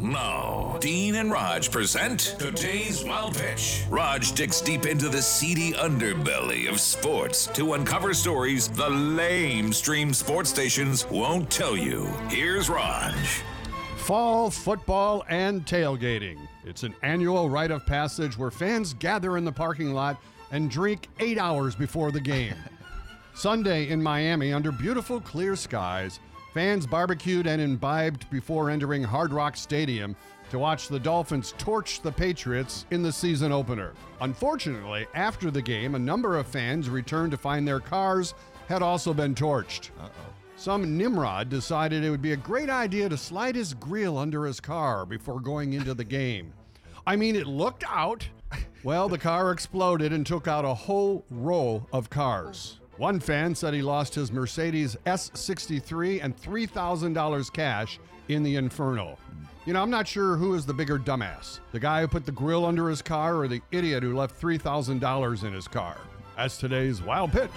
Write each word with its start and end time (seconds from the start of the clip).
Now, 0.00 0.78
Dean 0.80 1.16
and 1.16 1.32
Rog 1.32 1.68
present 1.72 2.36
today's 2.38 3.04
Wild 3.04 3.36
Pitch. 3.36 3.82
Rog 3.90 4.22
digs 4.36 4.60
deep 4.60 4.86
into 4.86 5.08
the 5.08 5.20
seedy 5.20 5.72
underbelly 5.72 6.68
of 6.68 6.78
sports 6.78 7.48
to 7.48 7.72
uncover 7.72 8.14
stories 8.14 8.68
the 8.68 8.88
lame 8.88 9.72
stream 9.72 10.14
sports 10.14 10.50
stations 10.50 11.04
won't 11.10 11.50
tell 11.50 11.76
you. 11.76 12.06
Here's 12.28 12.70
Rog. 12.70 13.12
Fall 13.96 14.50
football 14.50 15.24
and 15.28 15.66
tailgating. 15.66 16.38
It's 16.64 16.84
an 16.84 16.94
annual 17.02 17.50
rite 17.50 17.72
of 17.72 17.84
passage 17.84 18.38
where 18.38 18.52
fans 18.52 18.94
gather 18.94 19.36
in 19.36 19.44
the 19.44 19.50
parking 19.50 19.94
lot 19.94 20.22
and 20.52 20.70
drink 20.70 21.08
eight 21.18 21.38
hours 21.38 21.74
before 21.74 22.12
the 22.12 22.20
game. 22.20 22.54
Sunday 23.34 23.88
in 23.88 24.00
Miami, 24.00 24.52
under 24.52 24.70
beautiful 24.70 25.20
clear 25.20 25.56
skies, 25.56 26.20
fans 26.58 26.88
barbecued 26.88 27.46
and 27.46 27.62
imbibed 27.62 28.28
before 28.30 28.68
entering 28.68 29.04
Hard 29.04 29.32
Rock 29.32 29.56
Stadium 29.56 30.16
to 30.50 30.58
watch 30.58 30.88
the 30.88 30.98
Dolphins 30.98 31.54
torch 31.56 32.02
the 32.02 32.10
Patriots 32.10 32.84
in 32.90 33.00
the 33.00 33.12
season 33.12 33.52
opener. 33.52 33.92
Unfortunately, 34.22 35.06
after 35.14 35.52
the 35.52 35.62
game, 35.62 35.94
a 35.94 36.00
number 36.00 36.36
of 36.36 36.48
fans 36.48 36.90
returned 36.90 37.30
to 37.30 37.36
find 37.36 37.68
their 37.68 37.78
cars 37.78 38.34
had 38.66 38.82
also 38.82 39.14
been 39.14 39.36
torched. 39.36 39.90
Some 40.56 40.98
Nimrod 40.98 41.48
decided 41.48 42.02
it 42.02 42.10
would 42.10 42.20
be 42.20 42.32
a 42.32 42.36
great 42.36 42.70
idea 42.70 43.08
to 43.08 43.16
slide 43.16 43.54
his 43.54 43.72
grill 43.72 44.18
under 44.18 44.44
his 44.44 44.58
car 44.58 45.06
before 45.06 45.38
going 45.38 45.74
into 45.74 45.94
the 45.94 46.02
game. 46.02 46.52
I 47.06 47.14
mean, 47.14 47.36
it 47.36 47.46
looked 47.46 47.84
out. 47.88 48.28
Well, 48.82 49.08
the 49.08 49.16
car 49.16 49.52
exploded 49.52 50.12
and 50.12 50.26
took 50.26 50.48
out 50.48 50.64
a 50.64 50.74
whole 50.74 51.24
row 51.30 51.86
of 51.92 52.10
cars. 52.10 52.80
One 52.98 53.20
fan 53.20 53.54
said 53.54 53.74
he 53.74 53.82
lost 53.82 54.16
his 54.16 54.32
Mercedes 54.32 54.96
S63 55.06 56.22
and 56.22 56.36
$3,000 56.36 57.52
cash 57.52 58.00
in 58.26 58.42
the 58.42 58.56
inferno. 58.56 59.16
You 59.66 59.72
know, 59.72 59.80
I'm 59.80 59.90
not 59.90 60.08
sure 60.08 60.36
who 60.36 60.54
is 60.54 60.66
the 60.66 60.74
bigger 60.74 60.98
dumbass 60.98 61.60
the 61.70 61.78
guy 61.78 62.00
who 62.00 62.08
put 62.08 62.26
the 62.26 62.32
grill 62.32 62.66
under 62.66 62.88
his 62.88 63.00
car 63.00 63.36
or 63.36 63.46
the 63.46 63.62
idiot 63.70 64.02
who 64.02 64.16
left 64.16 64.40
$3,000 64.40 65.44
in 65.44 65.52
his 65.52 65.68
car. 65.68 65.96
That's 66.36 66.58
today's 66.58 67.00
wild 67.00 67.30
pitch. 67.30 67.50